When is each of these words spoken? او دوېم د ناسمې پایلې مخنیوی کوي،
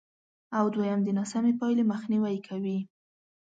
او 0.57 0.65
دوېم 0.75 0.99
د 1.03 1.09
ناسمې 1.17 1.53
پایلې 1.59 1.83
مخنیوی 1.91 2.37
کوي، 2.47 2.77